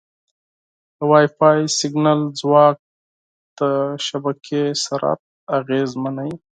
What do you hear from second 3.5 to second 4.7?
د شبکې